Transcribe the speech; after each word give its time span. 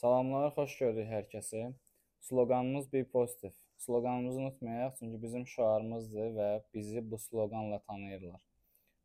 Salamlar, 0.00 0.46
xoş 0.56 0.74
gördük 0.80 1.08
hər 1.12 1.26
kəsi. 1.28 1.58
Sloqanımız 2.24 2.86
bir 2.92 3.02
pozitiv. 3.14 3.50
Sloqanımızı 3.76 4.38
unutmayaq, 4.40 4.94
çünki 4.98 5.18
bizim 5.22 5.42
şüarımızdır 5.46 6.30
və 6.36 6.46
bizi 6.74 7.02
bu 7.10 7.18
sloqanla 7.18 7.78
tanıyırlar. 7.88 8.40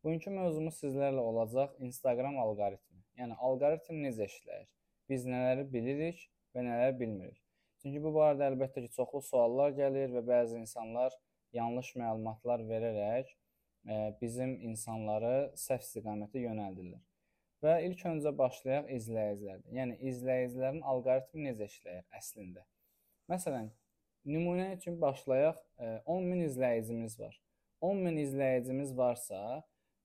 Bugünkü 0.04 0.30
mövzumuz 0.30 0.78
sizlərlə 0.80 1.20
olacaq 1.32 1.74
Instagram 1.88 2.38
alqoritmi. 2.44 3.02
Yəni 3.20 3.36
alqoritm 3.48 3.98
necə 4.06 4.30
işləyir? 4.30 4.70
Biz 5.12 5.26
nələri 5.32 5.66
bilirik 5.74 6.22
və 6.56 6.64
nələri 6.64 6.94
bilmirik? 7.02 7.42
Çünki 7.82 8.00
bu 8.06 8.14
barədə 8.14 8.48
əlbəttə 8.54 8.86
ki, 8.86 8.92
çoxlu 8.96 9.20
suallar 9.26 9.76
gəlir 9.82 10.16
və 10.16 10.22
bəzi 10.30 10.56
insanlar 10.62 11.18
yanlış 11.60 11.92
məlumatlar 12.04 12.64
verərək 12.72 13.34
e, 13.34 14.00
bizim 14.22 14.56
insanları 14.70 15.36
səhv 15.66 15.84
istiqamətə 15.84 16.46
yönəldirlər. 16.46 17.04
Və 17.64 17.78
ilk 17.86 18.02
öncə 18.10 18.32
başlayaq 18.36 18.90
izləyicilərdən. 18.98 19.72
Yəni 19.78 19.96
izləyicilərin 20.10 20.82
alqoritmi 20.92 21.46
necə 21.48 21.68
işləyir 21.70 22.04
əslində? 22.18 22.66
Məsələn, 23.32 23.70
nümunə 24.28 24.72
üçün 24.76 25.00
başlayaq. 25.00 25.62
10 26.16 26.28
e, 26.32 26.44
izləyicimiz 26.50 27.18
var. 27.20 27.40
10 27.80 28.02
min 28.04 28.16
izləyicimiz 28.20 28.92
varsa, 28.96 29.40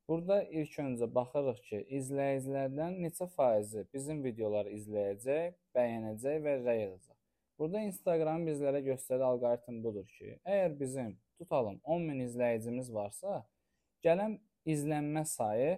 burada 0.07 0.41
ilk 0.43 0.79
öncə 0.83 1.07
baxırıq 1.15 1.59
ki, 1.67 1.81
izləyicilərdən 1.99 2.97
neçə 3.03 3.27
faizi 3.35 3.85
bizim 3.93 4.23
videoları 4.25 4.73
izləyəcək, 4.77 5.55
bəyənəcək 5.75 6.41
və 6.45 6.55
rəy 6.65 6.81
yazacaq. 6.85 7.17
Burada 7.59 7.83
Instagram 7.87 8.47
bizlərə 8.49 8.81
göstərdiyi 8.87 9.27
alqoritm 9.27 9.79
budur 9.85 10.07
ki, 10.17 10.33
əgər 10.43 10.75
bizim 10.79 11.13
tutalım 11.39 11.79
10 11.83 12.07
min 12.09 12.25
izləyicimiz 12.25 12.91
varsa, 12.93 13.43
gələn 14.05 14.39
izlənmə 14.65 15.23
sayı 15.29 15.77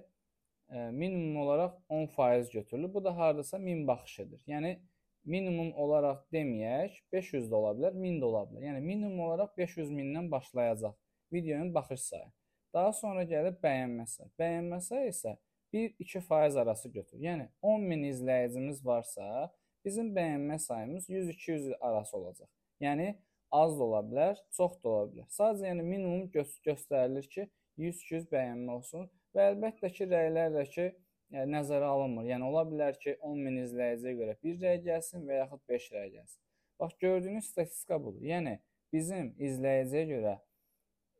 minimum 0.73 1.37
olaraq 1.37 1.71
10% 1.89 2.51
götürülür. 2.53 2.93
Bu 2.93 3.03
da 3.03 3.17
hardasa 3.17 3.65
1000 3.65 3.87
baxışıdır. 3.87 4.41
Yəni 4.47 4.79
minimum 5.25 5.73
olaraq 5.73 6.23
deməyək, 6.33 6.99
500 7.13 7.49
də 7.51 7.55
ola 7.55 7.73
bilər, 7.77 7.97
1000 8.03 8.21
də 8.21 8.25
ola 8.25 8.43
bilər. 8.49 8.65
Yəni 8.67 8.81
minimum 8.81 9.19
olaraq 9.27 9.57
500 9.57 9.91
mindən 9.91 10.31
başlayacaq 10.31 10.95
videonun 11.33 11.73
baxış 11.73 12.01
sayı. 12.01 12.29
Daha 12.73 12.93
sonra 12.93 13.23
gəlir 13.23 13.57
bəyənmə 13.63 14.07
sayı. 14.09 14.29
Bəyənmə 14.39 14.79
sayı 14.81 15.11
isə 15.13 15.35
1-2% 15.73 16.59
arası 16.59 16.89
götürür. 16.89 17.23
Yəni 17.23 17.47
10 17.61 17.81
min 17.81 18.03
izləyicimiz 18.09 18.85
varsa, 18.85 19.51
bizim 19.85 20.13
bəyənmə 20.15 20.59
sayımız 20.59 21.09
100-200 21.09 21.73
arası 21.79 22.17
olacaq. 22.17 22.49
Yəni 22.81 23.15
az 23.51 23.79
da 23.79 23.83
ola 23.83 24.01
bilər, 24.09 24.37
çox 24.57 24.77
da 24.83 24.89
ola 24.89 25.09
bilər. 25.11 25.27
Sadəcə 25.29 25.69
yəni 25.69 25.85
minimum 25.85 26.29
gö 26.33 26.45
göstərilir 26.65 27.29
ki, 27.29 27.49
100-200 27.77 28.29
bəyənmə 28.31 28.71
olsun 28.77 29.09
Və 29.33 29.49
əlbəttə 29.51 29.89
ki, 29.93 30.07
rəylər 30.11 30.53
də 30.53 30.63
ki, 30.69 30.87
yəni, 31.33 31.49
nəzərə 31.55 31.89
alınmır. 31.89 32.27
Yəni 32.29 32.45
ola 32.49 32.63
bilər 32.69 32.97
ki, 33.01 33.15
10 33.25 33.39
min 33.47 33.59
izləyiciyə 33.63 34.13
görə 34.19 34.35
1 34.45 34.59
rəy 34.61 34.79
gəlsin 34.85 35.25
və 35.27 35.39
yaxud 35.41 35.61
5 35.69 35.87
rəy 35.95 36.09
gəlsin. 36.17 36.39
Bax 36.79 36.97
gördüyünüz 37.01 37.49
statistika 37.49 37.97
budur. 38.03 38.21
Yəni 38.29 38.59
bizim 38.93 39.31
izləyiciyə 39.41 40.03
görə 40.11 40.35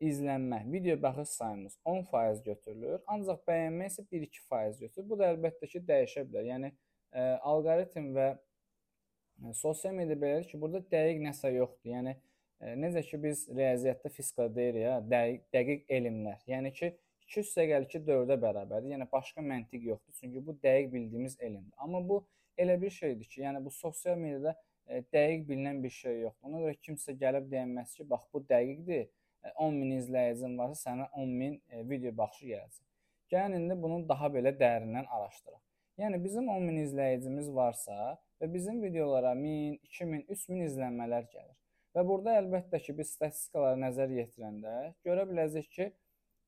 izlənmə, 0.03 0.59
video 0.71 0.95
baxış 1.01 1.29
sayımız 1.39 1.77
10% 1.85 2.43
götürülür, 2.45 3.01
ancaq 3.07 3.39
bəyənmə 3.47 3.87
isə 3.89 4.05
1-2% 4.11 4.79
götürülür. 4.83 5.09
Bu 5.09 5.19
da 5.19 5.29
əlbəttə 5.33 5.69
ki, 5.71 5.81
dəyişə 5.87 6.25
bilər. 6.27 6.49
Yəni 6.49 6.69
e, 6.69 7.23
alqoritm 7.51 8.11
və 8.17 8.27
e, 8.33 9.53
sosial 9.57 9.95
media 9.97 10.17
belədir 10.19 10.49
ki, 10.51 10.59
burada 10.61 10.83
dəqiq 10.93 11.23
nəsə 11.23 11.53
yoxdur. 11.55 11.93
Yəni 11.95 12.13
e, 12.13 12.75
necə 12.83 13.05
ki 13.07 13.21
biz 13.23 13.47
riyaziyyatda 13.49 14.13
fizika 14.17 14.49
deyirik 14.55 14.85
ya, 14.85 14.99
dəqiq, 15.15 15.47
dəqiq 15.55 15.95
elmlər. 15.99 16.43
Yəni 16.51 16.73
ki 16.77 16.91
2 17.31 17.41
üstə 17.41 17.65
gəlir 17.69 17.89
ki, 17.91 18.01
4-ə 18.07 18.37
bərabərdir. 18.41 18.91
Yəni 18.93 19.07
başqa 19.11 19.43
məntiq 19.45 19.87
yoxdur. 19.89 20.15
Çünki 20.19 20.45
bu 20.45 20.55
dəqiq 20.63 20.91
bildiyimiz 20.93 21.37
elmdir. 21.39 21.73
Amma 21.77 22.03
bu 22.09 22.21
elə 22.57 22.77
bir 22.81 22.93
şeydir 22.99 23.25
ki, 23.25 23.41
yəni 23.41 23.63
bu 23.65 23.71
sosial 23.71 24.17
mediada 24.17 24.55
e, 24.87 25.01
dəqiq 25.15 25.45
bilinən 25.49 25.83
bir 25.83 25.93
şey 25.97 26.19
yoxdur. 26.25 26.49
Ona 26.49 26.63
görə 26.65 26.79
kimsə 26.87 27.17
gəlib 27.23 27.49
deyənməz 27.53 27.95
ki, 27.97 28.07
bax 28.09 28.27
bu 28.33 28.43
dəqiqdir. 28.53 29.07
E, 29.43 29.53
10 29.67 29.79
min 29.79 29.95
izləyicin 29.99 30.57
varsa 30.59 30.89
sənə 30.89 31.09
10 31.23 31.33
min 31.41 31.59
e, 31.69 31.83
video 31.89 32.13
baxışı 32.17 32.51
gələcək. 32.53 32.85
Gəlin 33.33 33.59
indi 33.61 33.79
bunu 33.85 34.03
daha 34.09 34.29
belə 34.35 34.53
dərindən 34.59 35.09
araşdıraq. 35.17 35.61
Yəni 36.01 36.23
bizim 36.23 36.47
10 36.49 36.63
min 36.69 36.79
izləyicimiz 36.83 37.49
varsa 37.55 38.15
və 38.41 38.53
bizim 38.53 38.81
videolara 38.83 39.33
1000, 39.37 39.79
2000, 39.89 40.23
3000 40.35 40.63
izlənmələr 40.67 41.27
gəlir. 41.33 41.57
Və 41.93 42.01
burada 42.07 42.37
əlbəttə 42.41 42.79
ki, 42.81 42.95
biz 42.97 43.11
statistikalara 43.13 43.77
nəzər 43.77 44.13
yetirəndə 44.17 44.73
görə 45.05 45.27
biləcəyik 45.29 45.69
ki, 45.75 45.89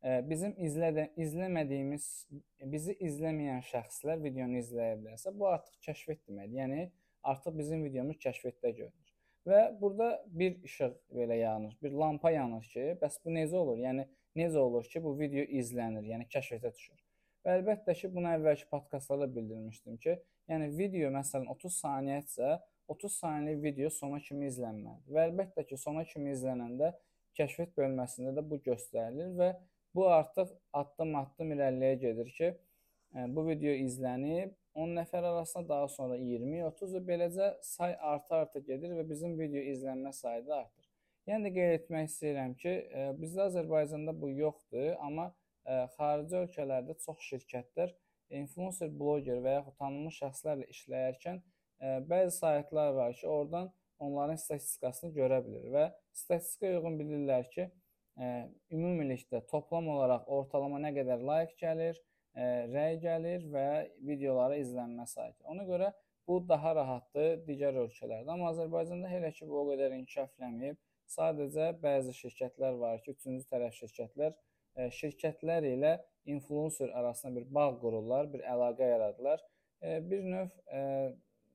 bizim 0.05 0.53
izlədə, 0.61 1.07
izləmədiyimiz, 1.17 2.05
bizi 2.71 2.93
izləməyən 3.07 3.63
şəxslər 3.65 4.21
videonu 4.21 4.59
izləyə 4.61 4.99
bilərsə, 4.99 5.33
bu 5.33 5.47
artıq 5.49 5.79
kəşfiyyat 5.87 6.21
deməkdir. 6.27 6.59
Yəni 6.59 6.85
artıq 7.25 7.57
bizim 7.57 7.83
videomuz 7.85 8.19
kəşfiyyatda 8.21 8.69
görünür. 8.69 9.15
Və 9.45 9.63
burada 9.81 10.09
bir 10.27 10.61
işıq 10.65 10.93
belə 11.13 11.39
yanır, 11.39 11.73
bir 11.81 11.97
lampa 12.01 12.31
yanır 12.31 12.69
ki, 12.73 12.85
bəs 13.01 13.17
bu 13.25 13.33
necə 13.33 13.57
olur? 13.57 13.81
Yəni 13.81 14.05
necə 14.37 14.61
olur 14.61 14.85
ki, 14.89 15.01
bu 15.03 15.13
video 15.19 15.45
izlənir, 15.61 16.05
yəni 16.13 16.29
kəşfiyyata 16.33 16.73
düşür. 16.73 17.01
Və 17.45 17.59
əlbəttə 17.59 17.93
ki, 17.97 18.09
bunu 18.13 18.31
əvvəlki 18.33 18.65
podkastlarda 18.71 19.27
bildirmişdim 19.35 19.99
ki, 20.01 20.17
yəni 20.49 20.71
video 20.77 21.11
məsələn 21.13 21.45
30 21.53 21.77
saniyədirsə, 21.81 22.55
30 22.89 23.19
saniyəlik 23.21 23.61
video 23.63 23.91
sona 23.93 24.17
kimi 24.21 24.49
izlənməlidir. 24.49 25.13
Və 25.13 25.29
əlbəttə 25.29 25.65
ki, 25.69 25.77
sona 25.77 26.05
kimi 26.09 26.33
izlənəndə 26.33 26.91
kəşfiyyat 27.37 27.77
bölməsində 27.77 28.33
də 28.37 28.45
bu 28.49 28.57
göstərilir 28.65 29.33
və 29.37 29.53
Bu 29.95 30.07
artıq 30.11 30.49
addım-addım 30.75 31.51
irəliləyə 31.55 31.97
gedir 31.99 32.31
ki, 32.37 32.47
e, 33.15 33.21
bu 33.35 33.45
video 33.47 33.75
izlənib 33.79 34.51
10 34.85 34.95
nəfər 34.97 35.27
arasında 35.29 35.69
daha 35.69 35.87
sonra 35.93 36.17
20, 36.19 36.65
30 36.69 36.95
və 36.97 37.01
beləcə 37.09 37.47
say 37.63 37.95
arta-arta 38.09 38.59
gedir 38.69 38.91
və 38.97 39.05
bizim 39.11 39.37
video 39.39 39.63
izlənmə 39.73 40.11
sayı 40.17 40.43
da 40.47 40.57
artır. 40.65 40.89
Yəni 41.31 41.47
də 41.47 41.51
qeyd 41.57 41.75
etmək 41.77 42.09
istəyirəm 42.09 42.57
ki, 42.63 42.73
e, 42.73 43.05
bizdə 43.21 43.45
Azərbaycanda 43.45 44.15
bu 44.23 44.33
yoxdur, 44.41 44.89
amma 45.07 45.29
e, 45.29 45.79
xarici 45.95 46.37
ölkələrdə 46.41 46.97
çox 47.05 47.23
şirkətlər 47.29 47.95
influencer, 48.41 48.91
bloger 48.99 49.39
və 49.47 49.55
yaxud 49.59 49.79
tanınmış 49.79 50.19
şəxslərlə 50.25 50.67
işləyərkən 50.75 51.41
bəzi 52.09 52.31
saytlar 52.39 52.93
var 52.99 53.13
ki, 53.13 53.27
oradan 53.27 53.71
onların 53.99 54.39
statistikasını 54.43 55.11
görə 55.15 55.39
bilir 55.45 55.71
və 55.73 55.87
statistikaya 56.23 56.79
uyğun 56.79 56.99
bilirlər 56.99 57.49
ki, 57.51 57.67
ümumilikdə 58.17 59.41
toplam 59.51 59.87
olaraq 59.91 60.27
ortalama 60.31 60.79
nə 60.79 60.93
qədər 60.95 61.23
like 61.25 61.55
gəlir, 61.59 61.99
rəy 62.71 62.97
gəlir 63.03 63.45
və 63.51 63.67
videolara 64.07 64.57
izlənmə 64.61 65.05
sayı. 65.07 65.35
Ona 65.51 65.67
görə 65.67 65.91
bu 66.27 66.39
daha 66.49 66.73
rahatdır 66.75 67.43
digər 67.47 67.75
ölkələrdə. 67.83 68.31
Amma 68.31 68.51
Azərbaycanda 68.53 69.11
hələ 69.11 69.31
ki 69.35 69.47
bu 69.47 69.59
o 69.61 69.65
qədər 69.71 69.93
inkişaf 69.99 70.31
eləməyib. 70.39 70.79
Sadəcə 71.11 71.69
bəzi 71.83 72.15
şirkətlər 72.17 72.79
var 72.81 73.01
ki, 73.03 73.13
üçüncü 73.13 73.45
tərəf 73.51 73.75
şirkətlər 73.77 74.33
şirkətlər 74.95 75.67
ilə 75.69 75.91
influencer 76.27 76.89
arasında 76.97 77.35
bir 77.39 77.51
bağ 77.55 77.67
qururlar, 77.79 78.31
bir 78.33 78.41
əlaqə 78.41 78.89
yaradırlar. 78.89 79.43
Bir 80.09 80.23
növ 80.25 80.49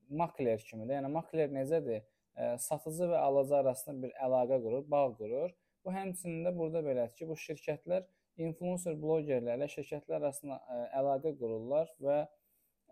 makler 0.09 0.63
kimidir. 0.69 0.95
Yəni 0.95 1.11
makler 1.11 1.51
necədir? 1.53 2.05
Satıcı 2.63 3.11
və 3.11 3.19
alıcı 3.19 3.57
arasında 3.59 4.07
bir 4.07 4.15
əlaqə 4.25 4.61
qurur, 4.63 4.87
bağ 4.89 5.03
qurur 5.19 5.51
Bu 5.85 5.93
həmçinin 5.93 6.45
də 6.45 6.51
burada 6.57 6.81
belədir 6.85 7.15
ki, 7.17 7.27
bu 7.29 7.37
şirkətlər 7.43 8.05
influencer 8.45 8.97
blogerlərlə 9.01 9.67
şirkətlər 9.71 10.19
arasında 10.21 10.57
ə, 10.57 10.77
e, 10.77 10.87
əlaqə 10.99 11.33
qururlar 11.39 11.89
və 12.05 12.17
ə, 12.21 12.27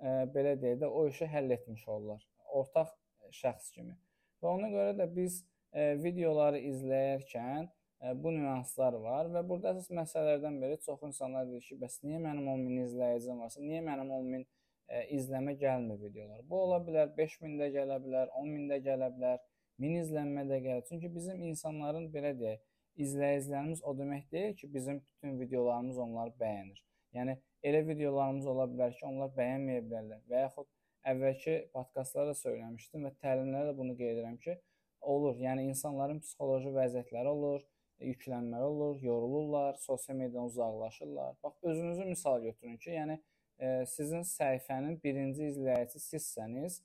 e, 0.02 0.14
belə 0.34 0.56
deyək 0.62 0.80
də 0.84 0.90
o 0.90 1.06
işi 1.08 1.28
həll 1.30 1.54
etmiş 1.56 1.88
olurlar 1.88 2.26
ortaq 2.60 2.94
şəxs 3.42 3.74
kimi. 3.76 3.96
Və 4.42 4.50
ona 4.50 4.70
görə 4.74 4.96
də 4.98 5.06
biz 5.16 5.42
ə, 5.42 5.82
e, 5.82 5.90
videoları 6.04 6.62
izləyərkən 6.72 7.68
ə, 7.68 8.14
bu 8.24 8.34
nüanslar 8.36 8.98
var 9.04 9.30
və 9.36 9.44
burada 9.52 9.76
əsas 9.76 9.92
məsələlərdən 10.00 10.58
biri 10.64 10.80
çox 10.86 11.04
insanlar 11.12 11.46
deyir 11.50 11.68
ki, 11.68 11.78
bəs 11.84 12.00
niyə 12.08 12.22
mənim 12.24 12.50
10 12.56 12.66
min 12.66 12.88
izləyicim 12.88 13.44
varsa, 13.44 13.62
niyə 13.62 13.84
mənim 13.86 14.10
10 14.18 14.32
min 14.34 14.48
ə, 14.48 15.04
izləmə 15.20 15.54
gəlmir 15.62 16.02
videolar? 16.08 16.42
Bu 16.50 16.64
ola 16.66 16.82
bilər 16.90 17.14
5000 17.20 17.60
də 17.62 17.70
gələ 17.78 18.02
bilər, 18.06 18.34
10 18.42 18.50
min 18.56 18.66
də 18.72 18.82
gələ 18.88 19.12
bilər, 19.18 19.46
1000 19.80 20.02
izlənmə 20.02 20.48
də 20.50 20.60
gəlir. 20.66 20.88
Çünki 20.90 21.14
bizim 21.14 21.46
insanların 21.52 22.10
belə 22.16 22.34
deyək, 22.40 22.66
izləyicilərimiz 23.06 23.84
o 23.84 23.94
demək 23.98 24.26
deyil 24.32 24.56
ki, 24.60 24.74
bizim 24.74 25.00
bütün 25.02 25.40
videolarımız 25.40 25.98
onları 26.06 26.34
bəyənir. 26.42 26.82
Yəni 27.18 27.38
elə 27.64 27.82
videolarımız 27.88 28.48
ola 28.48 28.68
bilər 28.72 28.94
ki, 28.98 29.06
onlar 29.10 29.32
bəyənməyə 29.38 29.86
bilərlər 29.88 30.22
və 30.30 30.44
yaxud 30.46 30.70
əvvəlki 31.10 31.56
podkastlarda 31.74 32.36
söyləmişdim 32.38 33.08
və 33.08 33.14
təlimlərdə 33.24 33.76
bunu 33.78 33.96
qeyd 33.98 34.18
edirəm 34.18 34.38
ki, 34.44 34.58
olur. 35.02 35.38
Yəni 35.40 35.70
insanların 35.72 36.20
psixoloji 36.24 36.74
vəziyyətləri 36.76 37.32
olur, 37.32 37.64
yüklənmələr 38.04 38.68
olur, 38.68 39.02
yorulurlar, 39.04 39.80
sosial 39.80 40.18
mediadan 40.20 40.52
uzaqlaşırlar. 40.52 41.36
Bax 41.44 41.64
özünüzü 41.64 42.06
misal 42.06 42.42
götürün 42.42 42.78
ki, 42.78 42.92
yəni 42.92 43.20
e, 43.60 43.86
sizin 43.86 44.24
səhifənin 44.28 45.00
birinci 45.04 45.50
izləyicisi 45.52 46.06
sizsəniz 46.16 46.80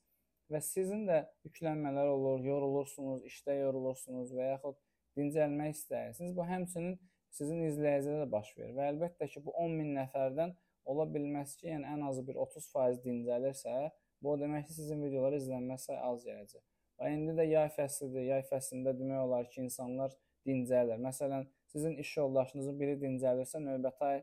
və 0.50 0.60
sizin 0.62 1.06
də 1.08 1.20
yüklənmələr 1.46 2.10
olur, 2.16 2.42
yorulursunuz, 2.44 3.24
işdə 3.30 3.58
yorulursunuz 3.60 4.34
və 4.34 4.50
yaxud 4.54 4.78
dincəlmək 5.18 5.74
istəyirsiniz. 5.76 6.36
Bu 6.36 6.46
həmçinin 6.48 6.96
sizin 7.34 7.64
izləyicilərə 7.68 8.24
də 8.24 8.30
baş 8.30 8.54
verir 8.58 8.76
və 8.78 8.88
əlbəttə 8.92 9.28
ki, 9.32 9.42
bu 9.44 9.54
10 9.64 9.76
min 9.80 9.92
nəfərdən 9.98 10.54
ola 10.90 11.06
bilməz 11.10 11.56
ki, 11.58 11.70
yəni 11.72 11.88
ən 11.94 12.08
azı 12.08 12.26
bir 12.26 12.38
30% 12.46 13.02
dincəlirsə, 13.06 13.90
Bu 14.24 14.30
o 14.32 14.38
deməkdir 14.40 14.72
sizin 14.72 15.02
videolar 15.04 15.34
izlənmə 15.36 15.76
sayı 15.80 15.98
az 16.08 16.22
gələcək. 16.24 16.62
Və 17.00 17.10
indi 17.12 17.34
də 17.36 17.44
yay 17.44 17.66
fəslidir. 17.74 18.22
Yay 18.30 18.44
fəslində 18.48 18.94
demək 18.96 19.20
olar 19.20 19.50
ki, 19.50 19.58
insanlar 19.66 20.14
dincəlir. 20.48 21.02
Məsələn, 21.04 21.44
sizin 21.74 21.98
iş 22.00 22.12
yoldaşınızın 22.16 22.78
biri 22.80 22.94
dincəlirsə, 23.02 23.60
növbəti 23.66 24.08
ay 24.08 24.22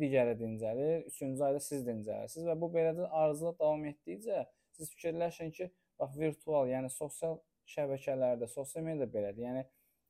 digəri 0.00 0.34
dincəlir, 0.40 1.04
üçüncü 1.12 1.44
ayda 1.46 1.60
siz 1.62 1.84
dincəlirsiniz 1.86 2.48
və 2.50 2.56
bu 2.58 2.72
beləcə 2.74 3.06
arzuda 3.20 3.52
davam 3.60 3.84
etdikcə 3.92 4.42
siz 4.74 4.90
fikirləşin 4.96 5.54
ki, 5.58 5.68
bax 6.00 6.18
virtual, 6.18 6.66
yəni 6.72 6.90
sosial 6.90 7.38
şəbəkələrdə, 7.70 8.48
sosial 8.50 8.82
mediada 8.88 9.12
belədir. 9.12 9.44
Yəni 9.46 9.62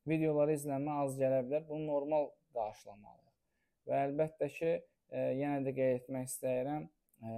videoları 0.08 0.56
izlənmə 0.56 1.00
az 1.04 1.16
gələ 1.20 1.42
bilər. 1.46 1.64
Bunu 1.68 1.86
normal 1.86 2.30
qarşılamalıyıq. 2.56 3.34
Və 3.86 4.02
əlbəttə 4.08 4.48
ki, 4.58 4.72
e, 5.10 5.24
yenə 5.40 5.62
də 5.66 5.74
qeyd 5.76 6.00
etmək 6.00 6.30
istəyirəm, 6.30 6.88
e, 7.22 7.34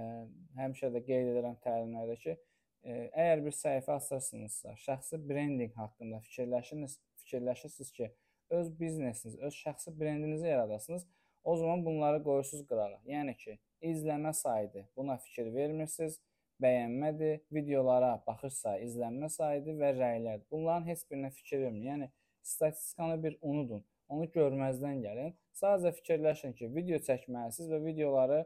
həmişə 0.59 0.91
də 0.95 1.03
qeyd 1.05 1.33
edirəm 1.33 1.59
təlimlərdə 1.65 2.17
ki, 2.23 2.35
e, 2.83 2.95
əgər 3.09 3.43
bir 3.45 3.55
səhifə 3.59 3.97
açırsınızsa, 3.99 4.75
şəxsi 4.85 5.21
brendinq 5.29 5.77
haqqında 5.77 6.21
fikirləşiniz, 6.27 6.97
fikirləşirsiniz 7.23 7.91
ki, 7.97 8.11
öz 8.59 8.71
biznesiniz, 8.79 9.37
öz 9.45 9.59
şəxsi 9.65 9.93
brendinizi 9.99 10.47
yaradasınız, 10.47 11.05
o 11.43 11.55
zaman 11.57 11.85
bunları 11.85 12.23
qoyursunuz 12.23 12.65
qırağa. 12.67 13.01
Yəni 13.07 13.35
ki, 13.37 13.59
izləmə 13.81 14.33
sayıdır. 14.33 14.89
Buna 14.97 15.17
fikir 15.17 15.53
vermirsiniz, 15.53 16.19
bəyənmədir, 16.63 17.43
videolara 17.55 18.11
baxış 18.27 18.57
sayı, 18.63 18.87
izlənmə 18.89 19.29
sayıdır 19.31 19.77
və 19.79 19.91
rəylərdir. 19.99 20.47
Bunların 20.51 20.87
heç 20.89 21.05
birinə 21.11 21.31
fikir 21.35 21.63
verməyin. 21.63 21.85
Yəni 21.93 22.09
statistikanı 22.43 23.23
bir 23.23 23.37
unudun. 23.41 23.83
Onu 24.09 24.25
görməzdən 24.33 25.03
gəlin. 25.05 25.33
Sadəcə 25.59 25.93
fikirləşin 25.99 26.55
ki, 26.57 26.69
video 26.75 26.97
çəkməlisiniz 27.05 27.69
və 27.73 27.79
videoları 27.83 28.39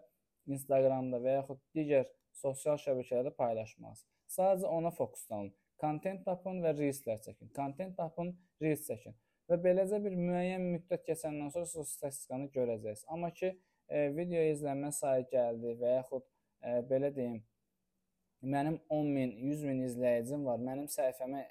Instagramda 0.51 1.19
və 1.23 1.37
yaxud 1.37 1.61
digər 1.77 2.09
sosial 2.35 2.79
şəbəkələrdə 2.83 3.31
paylaşmalısınız. 3.37 4.07
Sadəcə 4.35 4.71
ona 4.77 4.91
fokuslanın. 4.91 5.53
Kontent 5.83 6.25
tapın 6.25 6.61
və 6.63 6.73
reelslər 6.77 7.21
çəkin. 7.23 7.51
Kontent 7.55 7.95
tapın, 7.97 8.33
reels 8.61 8.83
çəkin. 8.89 9.15
Və 9.51 9.59
beləcə 9.63 9.99
bir 10.03 10.15
müəyyən 10.17 10.63
müddət 10.73 11.03
keçəndən 11.07 11.51
sonra 11.53 11.69
siz 11.69 11.95
statistikanı 11.97 12.49
görəcəksiniz. 12.53 13.07
Amma 13.15 13.31
ki, 13.39 13.53
e, 13.89 14.03
video 14.17 14.43
izlənmə 14.53 14.91
sayı 14.95 15.27
gəldi 15.31 15.75
və 15.81 15.97
yaxud 15.97 16.23
e, 16.23 16.77
belə 16.91 17.11
deyim, 17.15 17.41
mənim 18.55 18.79
10 18.89 19.11
min, 19.17 19.35
100 19.49 19.65
min 19.67 19.83
izləyicim 19.87 20.47
var, 20.47 20.63
mənim 20.69 20.87
səhifəmə 20.91 21.43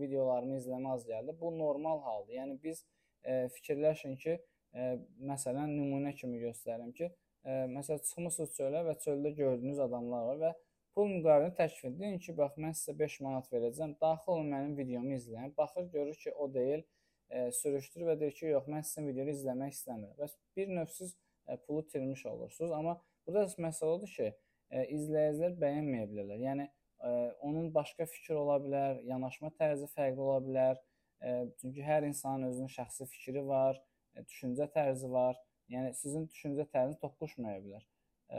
videolarımı 0.00 0.58
izləmə 0.60 0.94
az 0.94 1.06
gəldi. 1.08 1.34
Bu 1.40 1.52
normal 1.58 2.02
haldır. 2.06 2.34
Yəni 2.34 2.56
biz 2.62 2.84
e, 3.24 3.48
fikirləşin 3.56 4.16
ki, 4.20 4.36
e, 4.74 4.88
məsələn, 5.32 5.72
nümunə 5.76 6.14
kimi 6.16 6.40
göstərim 6.42 6.92
ki, 6.96 7.10
e, 7.44 7.56
məsələn, 7.74 8.02
çıxmısınız 8.08 8.56
çölə 8.58 8.84
və 8.88 8.96
çöldə 9.04 9.34
gördüyünüz 9.38 9.80
adamlar 9.86 10.26
var 10.30 10.42
və 10.44 10.52
pul 10.94 11.10
müqabilində 11.10 11.56
təklif 11.58 11.84
edin 11.90 12.18
ki, 12.24 12.36
bax 12.38 12.56
mən 12.64 12.74
sizə 12.76 12.96
5 12.98 13.18
manat 13.26 13.50
verəcəm, 13.52 13.96
daxil 14.02 14.36
olun 14.36 14.52
mənim 14.54 14.76
videomu 14.78 15.14
izləyin. 15.16 15.54
Baxır, 15.58 15.88
görür 15.94 16.18
ki, 16.24 16.32
o 16.32 16.50
deyil, 16.54 16.84
e, 17.30 17.50
sürüşdürür 17.60 18.12
və 18.12 18.18
deyir 18.20 18.36
ki, 18.38 18.46
yox, 18.54 18.68
mən 18.74 18.86
sizin 18.86 19.08
videonu 19.10 19.34
izləmək 19.36 19.76
istəmirəm. 19.76 20.16
Bəs 20.18 20.36
bir 20.56 20.72
növ 20.76 20.90
siz 20.92 21.16
e, 21.48 21.56
pulu 21.56 21.84
itirmiş 21.86 22.26
olursunuz. 22.26 22.72
Amma 22.72 23.00
burada 23.26 23.46
məsələ 23.68 23.96
odur 23.98 24.14
ki, 24.16 24.32
e, 24.70 24.84
izləyicilər 24.96 25.56
bəyənməyə 25.64 26.10
bilərlər. 26.10 26.44
Yəni 26.48 26.66
e, 26.66 26.72
onun 27.40 27.70
başqa 27.74 28.06
fikir 28.06 28.34
ola 28.36 28.58
bilər, 28.64 29.00
yanaşma 29.08 29.50
tərzi 29.60 29.88
fərqli 29.94 30.20
ola 30.20 30.40
bilər. 30.44 30.80
Çünki 31.60 31.84
hər 31.84 32.04
insanın 32.08 32.48
özünün 32.48 32.72
şəxsi 32.72 33.06
fikri 33.08 33.42
var, 33.46 33.80
düşüncə 34.20 34.68
tərzi 34.74 35.08
var. 35.12 35.38
Yəni 35.70 35.94
sizin 35.94 36.26
düşüncə 36.26 36.66
tərziniz 36.72 36.98
toqquşmaya 37.00 37.60
bilər. 37.62 37.84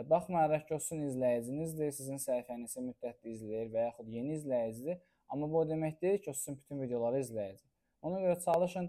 Baxmayaraq 0.07 0.65
ki, 0.67 0.75
o 0.75 0.79
sizin 0.79 1.05
izləyicinizdir, 1.07 1.91
sizin 1.95 2.19
səhifənizi 2.19 2.83
müddətli 2.85 3.33
izləyir 3.35 3.71
və 3.73 3.85
yaxud 3.89 4.11
yeni 4.11 4.37
izləyicidir, 4.37 4.99
amma 5.31 5.49
bu 5.51 5.61
o 5.61 5.65
demək 5.67 5.97
deyil 6.01 6.19
ki, 6.23 6.31
o 6.31 6.33
sizin 6.33 6.57
bütün 6.59 6.81
videoları 6.83 7.19
izləyəcək. 7.23 7.65
Ona 8.07 8.21
görə 8.23 8.37
çalışın, 8.45 8.87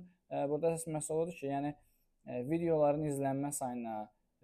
burada 0.50 0.72
əsas 0.72 0.86
məsələ 0.94 1.24
odur 1.24 1.38
ki, 1.38 1.48
yəni 1.50 1.72
videoların 2.50 3.08
izlənmə 3.10 3.50
sayına, 3.54 3.96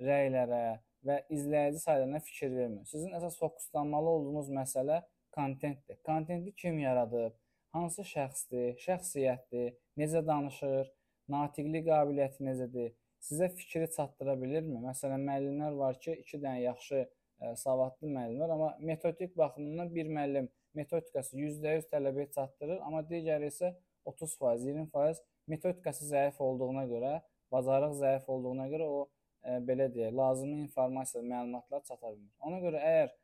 rəylərə 0.02 0.64
və 1.06 1.20
izləyici 1.31 1.78
saylarına 1.82 2.20
fikir 2.26 2.50
verməyin. 2.54 2.86
Sizin 2.90 3.14
əsas 3.19 3.38
fokuslanmalı 3.38 4.16
olduğunuz 4.16 4.50
məsələ 4.50 4.98
kontentdir. 5.32 6.00
Kontenti 6.06 6.54
kim 6.54 6.78
yaradıb? 6.78 7.36
hansı 7.75 8.04
şəxsdir, 8.12 8.76
şəxsiyyətdir, 8.84 9.75
necə 10.00 10.22
danışır, 10.26 10.90
natiqlik 11.32 11.86
qabiliyyəti 11.88 12.46
necədir, 12.46 12.92
sizə 13.28 13.50
fikri 13.58 13.88
çatdıra 13.96 14.36
bilirmi? 14.40 14.80
Məsələn, 14.86 15.25
müəllimlər 15.28 15.76
var 15.82 15.98
ki, 16.04 16.16
2 16.25 16.40
dənə 16.44 16.62
yaxşı 16.64 17.00
ə, 17.02 17.08
e, 17.08 17.54
savadlı 17.62 18.12
müəllim 18.14 18.40
var, 18.44 18.54
amma 18.56 18.70
metodik 18.92 19.36
baxımından 19.36 19.92
bir 19.94 20.08
müəllim 20.16 20.48
metodikası 20.78 21.36
%100 21.36 21.90
tələbəyə 21.92 22.31
çatdırır, 22.36 22.81
amma 22.86 23.04
digəri 23.12 23.52
isə 23.52 23.74
30%, 24.08 24.64
20% 24.64 25.22
metodikası 25.52 26.08
zəif 26.08 26.40
olduğuna 26.48 26.84
görə, 26.88 27.14
bacarıq 27.52 27.96
zəif 28.00 28.28
olduğuna 28.32 28.69
görə 28.72 28.88
o 28.96 29.00
ə, 29.04 29.08
e, 29.58 29.60
belə 29.69 29.90
deyək, 29.92 30.14
lazımi 30.22 30.62
informasiya, 30.64 31.24
məlumatlar 31.34 31.84
çata 31.84 32.14
bilmir. 32.14 32.34
Ona 32.48 32.62
görə 32.64 32.84
əgər 32.92 33.16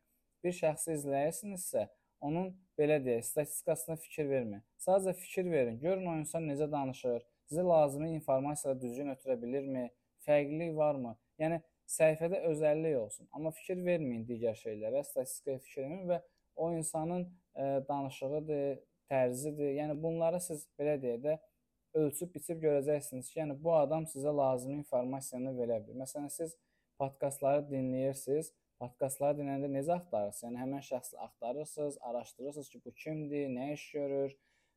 bir 0.45 0.55
şəxsi 0.55 0.95
izləyirsinizsə, 0.99 1.87
onun 2.25 2.53
belə 2.79 2.99
deyək, 3.03 3.25
statistikasına 3.27 3.97
fikir 4.01 4.29
verməyin. 4.29 4.63
Sadəcə 4.81 5.15
fikir 5.19 5.49
verin, 5.51 5.79
görün 5.81 6.09
o 6.11 6.15
insan 6.21 6.47
necə 6.49 6.69
danışır, 6.71 7.23
sizə 7.49 7.65
lazımi 7.67 8.11
informasiyaları 8.19 8.81
düzgün 8.81 9.13
ötürə 9.13 9.37
bilirmi, 9.41 9.87
fərqlilik 10.25 10.75
varmı? 10.77 11.15
Yəni 11.41 11.61
səhifədə 11.91 12.41
özəllik 12.49 12.97
olsun, 12.99 13.29
amma 13.35 13.51
fikir 13.53 13.81
verməyin 13.85 14.25
digər 14.29 14.57
şeylərə, 14.61 15.03
statistikaya 15.05 15.61
fikir 15.65 15.83
verməyin 15.83 16.09
və 16.13 16.21
o 16.55 16.71
insanın 16.73 17.25
ə, 17.25 17.65
e, 17.65 17.65
danışığıdır, 17.89 18.79
tərzidir. 19.11 19.73
Yəni 19.79 19.97
bunları 20.01 20.39
siz 20.41 20.65
belə 20.79 20.95
deyək 21.01 21.21
də 21.25 21.35
ölçüb 21.95 22.33
biçib 22.35 22.61
görəcəksiniz 22.63 23.29
ki, 23.29 23.39
yəni 23.41 23.57
bu 23.63 23.73
adam 23.75 24.07
sizə 24.09 24.33
lazımi 24.35 24.79
informasiyanı 24.81 25.53
verə 25.59 25.79
bilər. 25.85 25.99
Məsələn, 26.03 26.31
siz 26.33 26.55
podkastları 26.99 27.65
dinləyirsiniz, 27.69 28.51
podkastları 28.81 29.39
dinləyəndə 29.39 29.69
necə 29.71 29.93
axtarırsınız? 29.95 30.43
Yəni 30.45 30.61
həmin 30.63 30.83
şəxsi 30.89 31.17
axtarırsınız, 31.25 31.97
araşdırırsınız 32.09 32.69
ki, 32.69 32.81
bu 32.85 32.91
kimdir, 33.03 33.47
nə 33.51 33.71
iş 33.73 33.85
görür, 33.91 34.35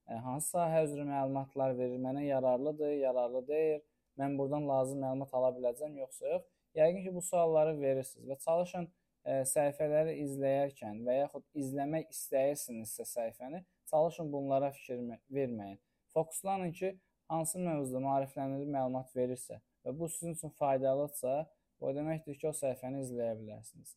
e, 0.09 0.19
hansı 0.27 0.55
sahə 0.57 0.85
üzrə 0.87 1.07
məlumatlar 1.09 1.75
verir, 1.79 1.99
mənə 2.05 2.23
yararlıdır, 2.27 2.93
yararlı 3.03 3.43
deyil, 3.49 3.83
mən 4.21 4.39
buradan 4.39 4.69
lazım 4.69 5.03
məlumat 5.07 5.35
ala 5.41 5.51
biləcəm 5.59 5.99
yoxsa 6.03 6.33
yox? 6.35 6.47
Yəqin 6.79 7.03
ki, 7.05 7.15
bu 7.17 7.23
sualları 7.31 7.75
verirsiniz 7.81 8.29
və 8.31 8.39
çalışın 8.45 8.87
ə, 8.89 8.93
e, 9.25 9.41
səhifələri 9.53 10.17
izləyərkən 10.25 11.03
və 11.07 11.21
yaxud 11.23 11.63
izləmək 11.63 12.09
istəyirsinizsə 12.15 13.07
səhifəni, 13.13 13.65
çalışın 13.91 14.33
bunlara 14.33 14.71
fikir 14.79 15.05
verməyin. 15.31 15.79
Fokuslanın 16.15 16.73
ki, 16.73 16.95
hansı 17.29 17.59
mövzuda 17.59 18.01
maarifləndirici 18.05 18.73
məlumat 18.73 19.15
verirsə 19.17 19.61
və 19.85 19.95
bu 19.99 20.09
sizin 20.09 20.37
üçün 20.37 20.53
faydalıdırsa, 20.61 21.47
O 21.81 21.93
deməkdir 21.95 22.39
ki, 22.41 22.49
o 22.51 22.55
səhifəni 22.57 23.05
izləyə 23.05 23.37
bilərsiniz. 23.39 23.95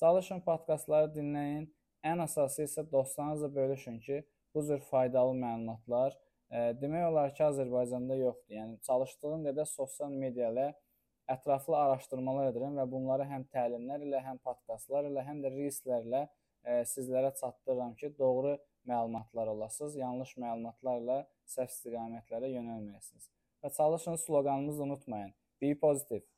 Çalışın 0.00 0.42
podkastları 0.46 1.10
dinləyin. 1.14 1.66
Ən 2.06 2.22
əsası 2.22 2.66
isə 2.68 2.84
dostlarınızla 2.90 3.48
bölüşün 3.54 3.98
ki, 4.04 4.22
bu 4.54 4.62
cür 4.66 4.82
faydalı 4.90 5.34
məlumatlar 5.40 6.14
e, 6.50 6.58
demək 6.82 7.06
olar 7.08 7.32
ki, 7.34 7.42
Azərbaycanda 7.48 8.18
yoxdur. 8.20 8.54
Yəni 8.58 8.76
çalışdığım 8.88 9.46
qədər 9.48 9.66
sosial 9.70 10.12
media 10.24 10.52
ilə 10.52 10.68
ətraflı 11.34 11.76
araşdırmalar 11.80 12.52
edirəm 12.52 12.78
və 12.78 12.86
bunları 12.92 13.26
həm 13.32 13.48
təlimlər 13.56 14.04
ilə, 14.06 14.22
həm 14.28 14.38
podkastlar 14.46 15.08
ilə, 15.10 15.24
həm 15.26 15.42
də 15.42 15.50
reelslərlə 15.56 16.22
e, 16.26 16.78
sizlərə 16.92 17.32
çatdırıram 17.40 17.96
ki, 17.98 18.12
doğru 18.20 18.54
məlumatlar 18.86 19.50
olasınız, 19.56 19.98
yanlış 20.04 20.36
məlumatlarla 20.44 21.24
səhv 21.56 21.74
istiqamətlərə 21.74 22.52
yönəlməyəsiniz. 22.54 23.28
Və 23.64 23.72
çalışın 23.80 24.22
sloqanımızı 24.22 24.82
unutmayın. 24.82 25.34
Be 25.62 25.74
positive. 25.78 26.35